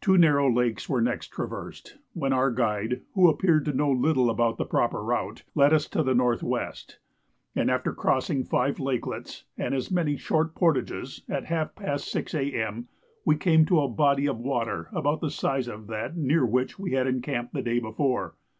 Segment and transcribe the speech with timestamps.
[0.00, 4.56] Two narrow lakes were next traversed, when our guide, who appeared to know little about
[4.56, 6.58] the proper route, led us to the N.W.;
[7.56, 12.86] and after crossing five lakelets, and as many short portages, at half past 6 A.M.
[13.24, 16.92] we came to a body of water about the size of that near which we
[16.92, 18.36] had encamped the day before.